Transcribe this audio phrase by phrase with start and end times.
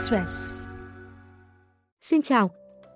[0.00, 0.66] Express.
[2.00, 2.50] Xin chào,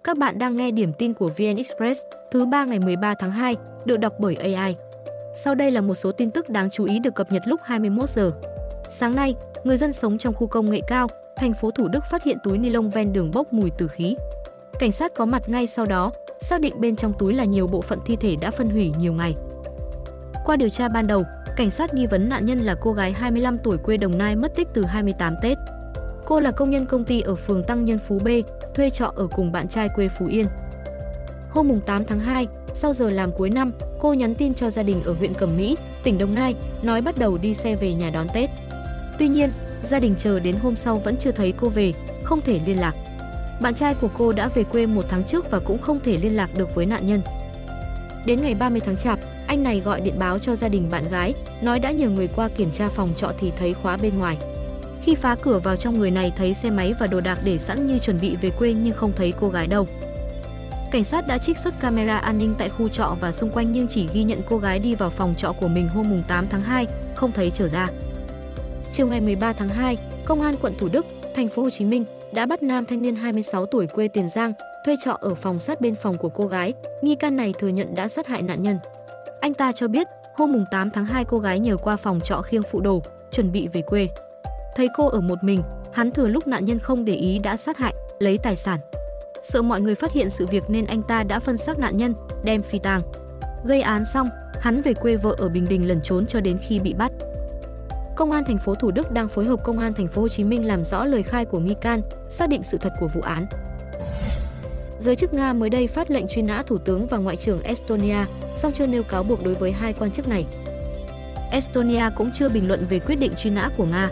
[0.04, 2.00] các bạn đang nghe điểm tin của VN Express
[2.30, 4.76] thứ ba ngày 13 tháng 2, được đọc bởi AI.
[5.36, 8.08] Sau đây là một số tin tức đáng chú ý được cập nhật lúc 21
[8.08, 8.30] giờ.
[8.88, 9.34] Sáng nay,
[9.64, 11.06] người dân sống trong khu công nghệ cao,
[11.36, 14.16] thành phố Thủ Đức phát hiện túi ni lông ven đường bốc mùi tử khí.
[14.78, 17.80] Cảnh sát có mặt ngay sau đó, xác định bên trong túi là nhiều bộ
[17.80, 19.34] phận thi thể đã phân hủy nhiều ngày.
[20.44, 21.22] Qua điều tra ban đầu,
[21.56, 24.54] cảnh sát nghi vấn nạn nhân là cô gái 25 tuổi quê Đồng Nai mất
[24.54, 25.58] tích từ 28 Tết.
[26.26, 28.28] Cô là công nhân công ty ở phường Tăng Nhân Phú B,
[28.74, 30.46] thuê trọ ở cùng bạn trai quê Phú Yên.
[31.50, 35.02] Hôm 8 tháng 2, sau giờ làm cuối năm, cô nhắn tin cho gia đình
[35.04, 38.26] ở huyện Cẩm Mỹ, tỉnh Đồng Nai, nói bắt đầu đi xe về nhà đón
[38.34, 38.50] Tết.
[39.18, 39.50] Tuy nhiên,
[39.82, 41.92] gia đình chờ đến hôm sau vẫn chưa thấy cô về,
[42.22, 42.94] không thể liên lạc.
[43.60, 46.36] Bạn trai của cô đã về quê một tháng trước và cũng không thể liên
[46.36, 47.20] lạc được với nạn nhân.
[48.26, 51.34] Đến ngày 30 tháng Chạp, anh này gọi điện báo cho gia đình bạn gái,
[51.62, 54.38] nói đã nhờ người qua kiểm tra phòng trọ thì thấy khóa bên ngoài.
[55.04, 57.86] Khi phá cửa vào trong người này thấy xe máy và đồ đạc để sẵn
[57.86, 59.86] như chuẩn bị về quê nhưng không thấy cô gái đâu.
[60.92, 63.88] Cảnh sát đã trích xuất camera an ninh tại khu trọ và xung quanh nhưng
[63.88, 66.86] chỉ ghi nhận cô gái đi vào phòng trọ của mình hôm 8 tháng 2,
[67.14, 67.88] không thấy trở ra.
[68.92, 72.04] Chiều ngày 13 tháng 2, Công an quận Thủ Đức, thành phố Hồ Chí Minh
[72.32, 74.52] đã bắt nam thanh niên 26 tuổi quê Tiền Giang
[74.84, 76.72] thuê trọ ở phòng sát bên phòng của cô gái.
[77.02, 78.78] Nghi can này thừa nhận đã sát hại nạn nhân.
[79.40, 82.62] Anh ta cho biết, hôm 8 tháng 2 cô gái nhờ qua phòng trọ khiêng
[82.70, 83.02] phụ đồ,
[83.32, 84.08] chuẩn bị về quê.
[84.76, 87.78] Thấy cô ở một mình, hắn thừa lúc nạn nhân không để ý đã sát
[87.78, 88.80] hại, lấy tài sản.
[89.42, 92.14] Sợ mọi người phát hiện sự việc nên anh ta đã phân xác nạn nhân,
[92.44, 93.02] đem phi tang.
[93.64, 94.28] Gây án xong,
[94.60, 97.12] hắn về quê vợ ở Bình Định lẩn trốn cho đến khi bị bắt.
[98.16, 100.44] Công an thành phố Thủ Đức đang phối hợp công an thành phố Hồ Chí
[100.44, 103.46] Minh làm rõ lời khai của nghi can, xác định sự thật của vụ án.
[104.98, 108.24] Giới chức Nga mới đây phát lệnh truy nã thủ tướng và ngoại trưởng Estonia,
[108.56, 110.46] song chưa nêu cáo buộc đối với hai quan chức này.
[111.50, 114.10] Estonia cũng chưa bình luận về quyết định truy nã của Nga.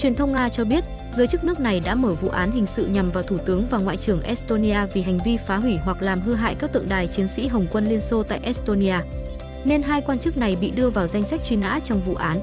[0.00, 2.86] Truyền thông Nga cho biết, giới chức nước này đã mở vụ án hình sự
[2.86, 6.20] nhằm vào thủ tướng và ngoại trưởng Estonia vì hành vi phá hủy hoặc làm
[6.20, 8.96] hư hại các tượng đài chiến sĩ Hồng quân Liên Xô tại Estonia.
[9.64, 12.40] Nên hai quan chức này bị đưa vào danh sách truy nã trong vụ án.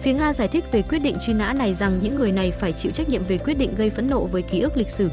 [0.00, 2.72] Phía Nga giải thích về quyết định truy nã này rằng những người này phải
[2.72, 5.10] chịu trách nhiệm về quyết định gây phẫn nộ với ký ức lịch sử.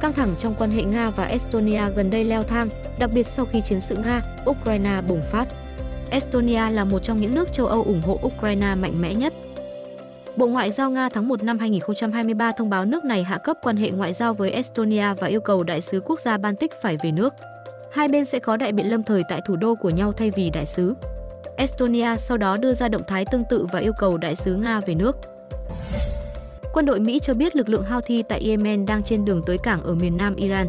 [0.00, 2.68] Căng thẳng trong quan hệ Nga và Estonia gần đây leo thang,
[2.98, 5.48] đặc biệt sau khi chiến sự Nga-Ukraine bùng phát.
[6.10, 9.32] Estonia là một trong những nước châu Âu ủng hộ Ukraine mạnh mẽ nhất.
[10.36, 13.76] Bộ Ngoại giao Nga tháng 1 năm 2023 thông báo nước này hạ cấp quan
[13.76, 17.12] hệ ngoại giao với Estonia và yêu cầu đại sứ quốc gia Baltic phải về
[17.12, 17.34] nước.
[17.92, 20.50] Hai bên sẽ có đại biện lâm thời tại thủ đô của nhau thay vì
[20.50, 20.94] đại sứ.
[21.56, 24.80] Estonia sau đó đưa ra động thái tương tự và yêu cầu đại sứ Nga
[24.80, 25.16] về nước.
[26.72, 29.82] Quân đội Mỹ cho biết lực lượng Houthi tại Yemen đang trên đường tới cảng
[29.82, 30.66] ở miền nam Iran.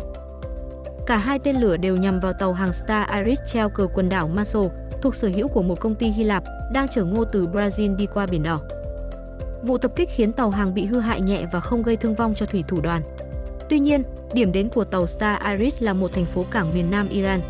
[1.07, 4.27] Cả hai tên lửa đều nhằm vào tàu hàng Star Iris treo cờ quần đảo
[4.27, 4.61] Maso,
[5.01, 6.43] thuộc sở hữu của một công ty Hy Lạp,
[6.73, 8.61] đang chở ngô từ Brazil đi qua Biển Đỏ.
[9.63, 12.35] Vụ tập kích khiến tàu hàng bị hư hại nhẹ và không gây thương vong
[12.35, 13.01] cho thủy thủ đoàn.
[13.69, 17.09] Tuy nhiên, điểm đến của tàu Star Iris là một thành phố cảng miền nam
[17.09, 17.41] Iran.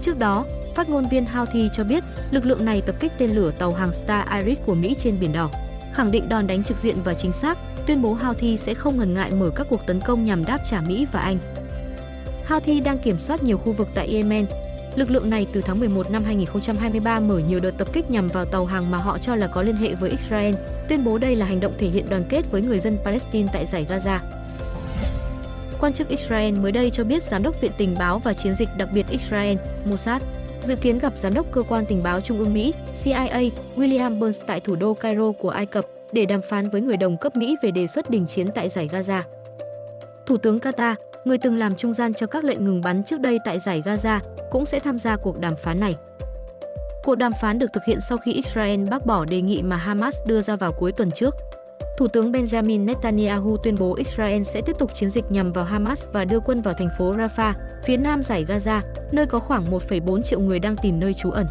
[0.00, 0.44] Trước đó,
[0.74, 3.92] phát ngôn viên Houthi cho biết lực lượng này tập kích tên lửa tàu hàng
[3.92, 5.50] Star Iris của Mỹ trên Biển Đỏ
[5.96, 9.14] khẳng định đòn đánh trực diện và chính xác, tuyên bố Houthi sẽ không ngần
[9.14, 11.38] ngại mở các cuộc tấn công nhằm đáp trả Mỹ và Anh.
[12.46, 14.46] Houthi đang kiểm soát nhiều khu vực tại Yemen.
[14.96, 18.44] Lực lượng này từ tháng 11 năm 2023 mở nhiều đợt tập kích nhằm vào
[18.44, 20.54] tàu hàng mà họ cho là có liên hệ với Israel,
[20.88, 23.66] tuyên bố đây là hành động thể hiện đoàn kết với người dân Palestine tại
[23.66, 24.18] giải Gaza.
[25.80, 28.68] Quan chức Israel mới đây cho biết giám đốc Viện Tình báo và Chiến dịch
[28.76, 30.22] đặc biệt Israel, Mossad,
[30.62, 32.74] dự kiến gặp giám đốc cơ quan tình báo trung ương Mỹ
[33.04, 36.96] CIA William Burns tại thủ đô Cairo của Ai Cập để đàm phán với người
[36.96, 39.22] đồng cấp Mỹ về đề xuất đình chiến tại giải Gaza.
[40.26, 40.94] Thủ tướng Qatar,
[41.26, 44.20] người từng làm trung gian cho các lệnh ngừng bắn trước đây tại giải Gaza,
[44.50, 45.96] cũng sẽ tham gia cuộc đàm phán này.
[47.04, 50.16] Cuộc đàm phán được thực hiện sau khi Israel bác bỏ đề nghị mà Hamas
[50.26, 51.34] đưa ra vào cuối tuần trước.
[51.98, 56.06] Thủ tướng Benjamin Netanyahu tuyên bố Israel sẽ tiếp tục chiến dịch nhằm vào Hamas
[56.12, 57.52] và đưa quân vào thành phố Rafah,
[57.84, 58.80] phía nam giải Gaza,
[59.12, 61.46] nơi có khoảng 1,4 triệu người đang tìm nơi trú ẩn.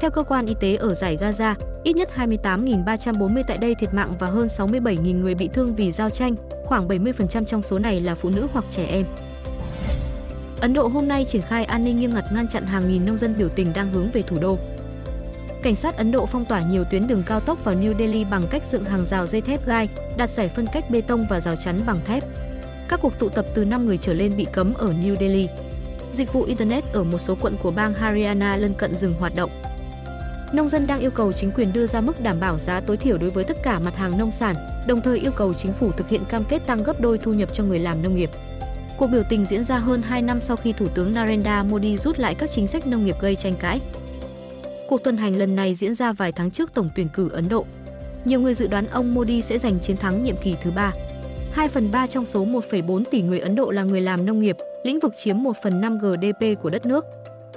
[0.00, 4.12] Theo cơ quan y tế ở giải Gaza, ít nhất 28.340 tại đây thiệt mạng
[4.18, 6.34] và hơn 67.000 người bị thương vì giao tranh,
[6.72, 9.06] khoảng 70% trong số này là phụ nữ hoặc trẻ em.
[10.60, 13.16] Ấn Độ hôm nay triển khai an ninh nghiêm ngặt ngăn chặn hàng nghìn nông
[13.16, 14.58] dân biểu tình đang hướng về thủ đô.
[15.62, 18.42] Cảnh sát Ấn Độ phong tỏa nhiều tuyến đường cao tốc vào New Delhi bằng
[18.50, 21.56] cách dựng hàng rào dây thép gai, đặt giải phân cách bê tông và rào
[21.64, 22.24] chắn bằng thép.
[22.88, 25.48] Các cuộc tụ tập từ 5 người trở lên bị cấm ở New Delhi.
[26.12, 29.50] Dịch vụ Internet ở một số quận của bang Haryana lân cận dừng hoạt động.
[30.52, 33.18] Nông dân đang yêu cầu chính quyền đưa ra mức đảm bảo giá tối thiểu
[33.18, 34.56] đối với tất cả mặt hàng nông sản,
[34.86, 37.48] đồng thời yêu cầu chính phủ thực hiện cam kết tăng gấp đôi thu nhập
[37.52, 38.30] cho người làm nông nghiệp.
[38.98, 42.18] Cuộc biểu tình diễn ra hơn 2 năm sau khi Thủ tướng Narendra Modi rút
[42.18, 43.80] lại các chính sách nông nghiệp gây tranh cãi.
[44.88, 47.64] Cuộc tuần hành lần này diễn ra vài tháng trước tổng tuyển cử Ấn Độ.
[48.24, 50.92] nhiều người dự đoán ông Modi sẽ giành chiến thắng nhiệm kỳ thứ ba.
[51.52, 54.56] 2 phần 3 trong số 1,4 tỷ người Ấn Độ là người làm nông nghiệp,
[54.84, 57.04] lĩnh vực chiếm 1 phần 5 GDP của đất nước.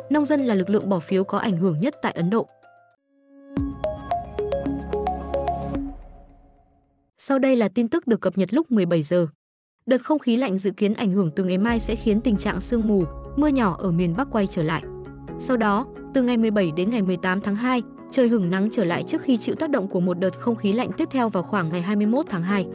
[0.10, 2.48] Nông dân là lực lượng bỏ phiếu có ảnh hưởng nhất tại Ấn Độ.
[7.28, 9.28] Sau đây là tin tức được cập nhật lúc 17 giờ.
[9.86, 12.62] Đợt không khí lạnh dự kiến ảnh hưởng từ ngày mai sẽ khiến tình trạng
[12.62, 13.04] sương mù,
[13.36, 14.84] mưa nhỏ ở miền Bắc quay trở lại.
[15.40, 17.82] Sau đó, từ ngày 17 đến ngày 18 tháng 2,
[18.12, 20.74] trời hửng nắng trở lại trước khi chịu tác động của một đợt không khí
[20.74, 22.68] lạnh tiếp theo vào khoảng ngày 21 tháng 2.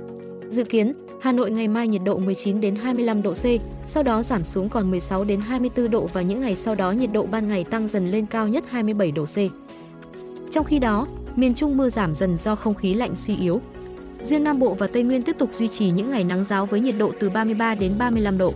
[0.48, 3.44] Dự kiến, Hà Nội ngày mai nhiệt độ 19 đến 25 độ C,
[3.86, 7.10] sau đó giảm xuống còn 16 đến 24 độ và những ngày sau đó nhiệt
[7.12, 9.36] độ ban ngày tăng dần lên cao nhất 27 độ C.
[10.50, 11.06] Trong khi đó,
[11.36, 13.60] miền Trung mưa giảm dần do không khí lạnh suy yếu.
[14.22, 16.80] Riêng Nam Bộ và Tây Nguyên tiếp tục duy trì những ngày nắng giáo với
[16.80, 18.52] nhiệt độ từ 33 đến 35 độ.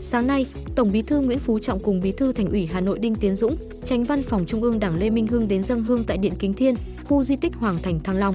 [0.00, 2.98] Sáng nay, Tổng Bí thư Nguyễn Phú Trọng cùng Bí thư Thành ủy Hà Nội
[2.98, 6.04] Đinh Tiến Dũng, Tránh Văn phòng Trung ương Đảng Lê Minh Hưng đến dân hương
[6.04, 6.74] tại Điện Kính Thiên,
[7.04, 8.34] khu di tích Hoàng Thành Thăng Long.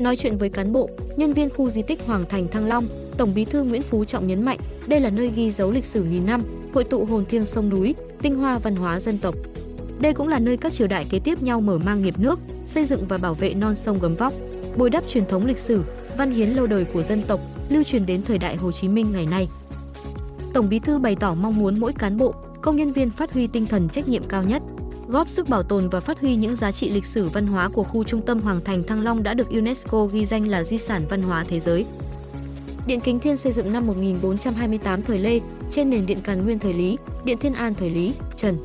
[0.00, 2.84] Nói chuyện với cán bộ, nhân viên khu di tích Hoàng Thành Thăng Long,
[3.16, 6.04] Tổng Bí thư Nguyễn Phú Trọng nhấn mạnh, đây là nơi ghi dấu lịch sử
[6.04, 6.42] nghìn năm,
[6.74, 9.34] hội tụ hồn thiêng sông núi, tinh hoa văn hóa dân tộc.
[10.00, 12.84] Đây cũng là nơi các triều đại kế tiếp nhau mở mang nghiệp nước, xây
[12.84, 14.32] dựng và bảo vệ non sông gấm vóc,
[14.76, 15.82] bồi đắp truyền thống lịch sử,
[16.18, 19.12] văn hiến lâu đời của dân tộc, lưu truyền đến thời đại Hồ Chí Minh
[19.12, 19.48] ngày nay.
[20.54, 23.46] Tổng Bí thư bày tỏ mong muốn mỗi cán bộ, công nhân viên phát huy
[23.46, 24.62] tinh thần trách nhiệm cao nhất,
[25.08, 27.82] góp sức bảo tồn và phát huy những giá trị lịch sử văn hóa của
[27.82, 31.02] khu trung tâm Hoàng Thành Thăng Long đã được UNESCO ghi danh là di sản
[31.08, 31.86] văn hóa thế giới.
[32.86, 35.40] Điện Kính Thiên xây dựng năm 1428 thời Lê,
[35.70, 38.58] trên nền điện Càn Nguyên thời Lý, điện Thiên An thời Lý, Trần.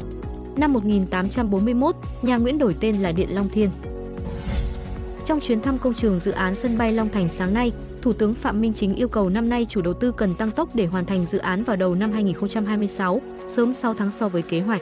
[0.55, 3.69] Năm 1841, nhà Nguyễn đổi tên là Điện Long Thiên.
[5.31, 8.33] Trong chuyến thăm công trường dự án sân bay Long Thành sáng nay, Thủ tướng
[8.33, 11.05] Phạm Minh Chính yêu cầu năm nay chủ đầu tư cần tăng tốc để hoàn
[11.05, 14.81] thành dự án vào đầu năm 2026, sớm 6 tháng so với kế hoạch.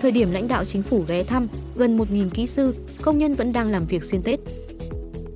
[0.00, 3.52] Thời điểm lãnh đạo chính phủ ghé thăm, gần 1.000 kỹ sư, công nhân vẫn
[3.52, 4.40] đang làm việc xuyên Tết.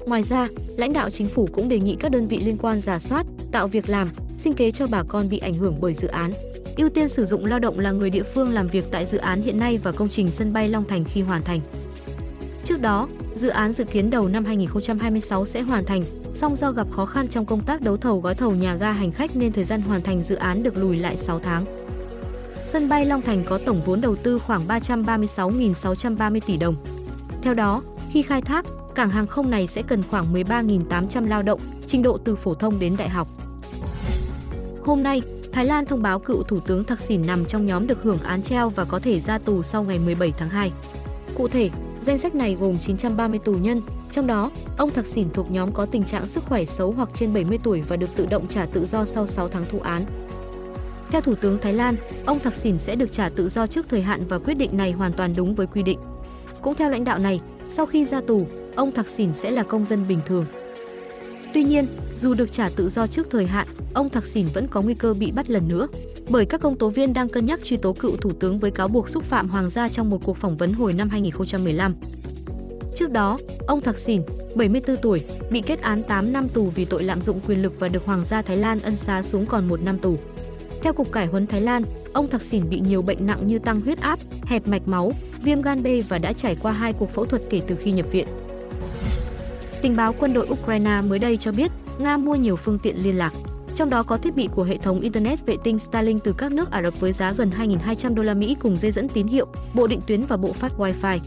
[0.07, 2.99] Ngoài ra, lãnh đạo chính phủ cũng đề nghị các đơn vị liên quan giả
[2.99, 4.09] soát, tạo việc làm,
[4.39, 6.33] sinh kế cho bà con bị ảnh hưởng bởi dự án.
[6.77, 9.41] Ưu tiên sử dụng lao động là người địa phương làm việc tại dự án
[9.41, 11.61] hiện nay và công trình sân bay Long Thành khi hoàn thành.
[12.69, 16.03] Trước đó, dự án dự kiến đầu năm 2026 sẽ hoàn thành,
[16.35, 19.11] song do gặp khó khăn trong công tác đấu thầu gói thầu nhà ga hành
[19.11, 21.65] khách nên thời gian hoàn thành dự án được lùi lại 6 tháng.
[22.67, 26.77] Sân bay Long Thành có tổng vốn đầu tư khoảng 336.630 tỷ đồng.
[27.43, 31.61] Theo đó, khi khai thác, cảng hàng không này sẽ cần khoảng 13.800 lao động,
[31.87, 33.29] trình độ từ phổ thông đến đại học.
[34.83, 35.23] Hôm nay,
[35.53, 38.43] Thái Lan thông báo cựu Thủ tướng Thaksin Sìn nằm trong nhóm được hưởng án
[38.43, 40.73] treo và có thể ra tù sau ngày 17 tháng 2.
[41.35, 45.51] Cụ thể, danh sách này gồm 930 tù nhân, trong đó, ông Thạc Sỉn thuộc
[45.51, 48.49] nhóm có tình trạng sức khỏe xấu hoặc trên 70 tuổi và được tự động
[48.49, 50.05] trả tự do sau 6 tháng thụ án.
[51.11, 51.97] Theo Thủ tướng Thái Lan,
[52.27, 54.93] ông Thạc Sỉn sẽ được trả tự do trước thời hạn và quyết định này
[54.93, 55.99] hoàn toàn đúng với quy định.
[56.63, 58.47] Cũng theo lãnh đạo này, sau khi ra tù,
[58.77, 60.45] ông Thạc Sỉn sẽ là công dân bình thường.
[61.55, 61.87] Tuy nhiên,
[62.17, 65.15] dù được trả tự do trước thời hạn, ông Thạc Sỉn vẫn có nguy cơ
[65.15, 65.89] bị bắt lần nữa,
[66.29, 68.89] bởi các công tố viên đang cân nhắc truy tố cựu thủ tướng với cáo
[68.89, 71.95] buộc xúc phạm hoàng gia trong một cuộc phỏng vấn hồi năm 2015.
[72.95, 74.23] Trước đó, ông Thạc Sỉn,
[74.55, 77.89] 74 tuổi, bị kết án 8 năm tù vì tội lạm dụng quyền lực và
[77.89, 80.17] được Hoàng gia Thái Lan ân xá xuống còn 1 năm tù.
[80.83, 83.81] Theo Cục Cải huấn Thái Lan, ông Thạc Sỉn bị nhiều bệnh nặng như tăng
[83.81, 85.13] huyết áp, hẹp mạch máu,
[85.43, 88.07] viêm gan B và đã trải qua hai cuộc phẫu thuật kể từ khi nhập
[88.11, 88.27] viện.
[89.83, 93.19] Tình báo quân đội Ukraine mới đây cho biết Nga mua nhiều phương tiện liên
[93.19, 93.33] lạc,
[93.75, 96.71] trong đó có thiết bị của hệ thống Internet vệ tinh Starlink từ các nước
[96.71, 99.87] Ả Rập với giá gần 2.200 đô la Mỹ cùng dây dẫn tín hiệu, bộ
[99.87, 101.19] định tuyến và bộ phát Wi-Fi.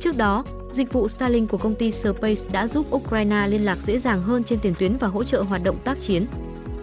[0.00, 3.98] Trước đó, dịch vụ Starlink của công ty Space đã giúp Ukraine liên lạc dễ
[3.98, 6.24] dàng hơn trên tiền tuyến và hỗ trợ hoạt động tác chiến.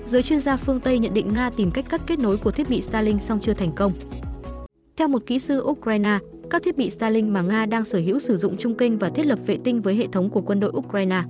[0.05, 2.69] Giới chuyên gia phương Tây nhận định Nga tìm cách cắt kết nối của thiết
[2.69, 3.93] bị Starlink song chưa thành công.
[4.97, 6.19] Theo một kỹ sư Ukraine,
[6.51, 9.25] các thiết bị Starlink mà Nga đang sở hữu sử dụng trung kênh và thiết
[9.25, 11.23] lập vệ tinh với hệ thống của quân đội Ukraine.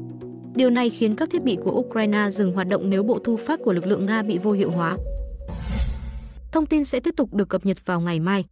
[0.56, 3.60] Điều này khiến các thiết bị của Ukraine dừng hoạt động nếu bộ thu phát
[3.64, 4.98] của lực lượng Nga bị vô hiệu hóa.
[6.52, 8.46] Thông tin sẽ tiếp tục được cập nhật vào ngày mai.